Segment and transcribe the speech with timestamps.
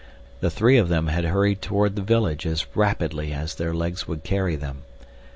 [0.39, 4.23] The three of them had hurried toward the village as rapidly as their legs would
[4.23, 4.81] carry them.